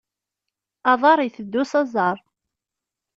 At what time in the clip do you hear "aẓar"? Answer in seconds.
1.81-2.17